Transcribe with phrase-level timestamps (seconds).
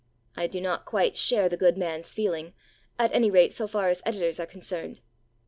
[0.35, 2.55] I do not quite share the good man's feeling,
[2.97, 4.99] at any rate so far as editors are concerned.